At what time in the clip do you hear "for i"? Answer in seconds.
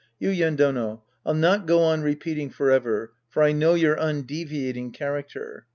3.29-3.51